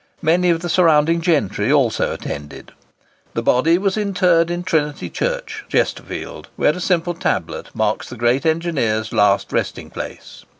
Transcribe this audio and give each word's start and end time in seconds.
Many 0.23 0.49
of 0.49 0.61
the 0.61 0.67
surrounding 0.67 1.21
gentry 1.21 1.71
also 1.71 2.11
attended. 2.11 2.71
The 3.35 3.43
body 3.43 3.77
was 3.77 3.97
interred 3.97 4.49
in 4.49 4.63
Trinity 4.63 5.11
Church, 5.11 5.63
Chesterfield, 5.69 6.47
where 6.55 6.73
a 6.73 6.79
simple 6.79 7.13
tablet 7.13 7.69
marks 7.75 8.09
the 8.09 8.17
great 8.17 8.43
engineer's 8.43 9.13
last 9.13 9.53
resting 9.53 9.91
place. 9.91 10.43